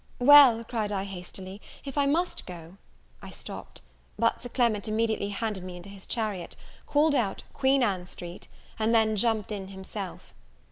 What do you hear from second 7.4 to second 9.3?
"Queen Ann Street," and then